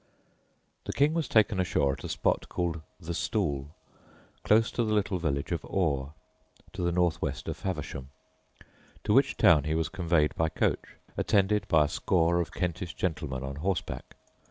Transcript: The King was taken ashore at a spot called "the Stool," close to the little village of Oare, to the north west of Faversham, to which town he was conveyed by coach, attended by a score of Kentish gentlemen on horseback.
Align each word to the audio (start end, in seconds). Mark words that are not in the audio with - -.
The 0.85 0.93
King 0.93 1.13
was 1.13 1.27
taken 1.27 1.59
ashore 1.59 1.93
at 1.93 2.03
a 2.03 2.09
spot 2.09 2.49
called 2.49 2.81
"the 2.99 3.13
Stool," 3.13 3.69
close 4.43 4.71
to 4.71 4.83
the 4.83 4.95
little 4.95 5.19
village 5.19 5.51
of 5.51 5.63
Oare, 5.63 6.13
to 6.73 6.81
the 6.81 6.91
north 6.91 7.21
west 7.21 7.47
of 7.47 7.55
Faversham, 7.55 8.09
to 9.03 9.13
which 9.13 9.37
town 9.37 9.65
he 9.65 9.75
was 9.75 9.89
conveyed 9.89 10.33
by 10.33 10.49
coach, 10.49 10.95
attended 11.17 11.67
by 11.67 11.85
a 11.85 11.87
score 11.87 12.41
of 12.41 12.51
Kentish 12.51 12.95
gentlemen 12.95 13.43
on 13.43 13.57
horseback. 13.57 14.15